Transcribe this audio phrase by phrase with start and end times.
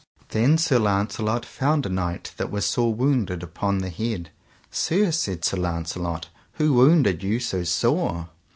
[0.29, 4.31] Then Sir Launcelot found a knight that was sore wounded upon the head.
[4.71, 8.29] Sir, said Sir Launcelot, who wounded you so sore?